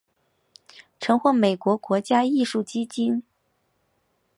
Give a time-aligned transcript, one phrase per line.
[0.99, 3.21] 曾获美国国家艺术基金。